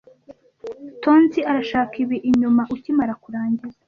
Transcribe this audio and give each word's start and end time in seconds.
Tonzi 1.03 1.39
arashaka 1.49 1.93
ibi 2.03 2.17
inyuma 2.29 2.61
ukimara 2.75 3.13
kurangiza. 3.23 3.79